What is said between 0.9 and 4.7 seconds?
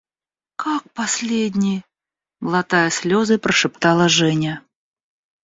последний?– глотая слезы, прошептала Женя.